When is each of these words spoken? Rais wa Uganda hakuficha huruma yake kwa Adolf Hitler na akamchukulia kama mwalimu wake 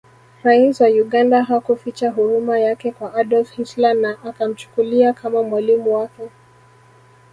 Rais 0.43 0.81
wa 0.81 0.87
Uganda 0.87 1.43
hakuficha 1.43 2.09
huruma 2.11 2.59
yake 2.59 2.91
kwa 2.91 3.13
Adolf 3.13 3.51
Hitler 3.51 3.93
na 3.93 4.23
akamchukulia 4.23 5.13
kama 5.13 5.43
mwalimu 5.43 5.93
wake 5.95 6.29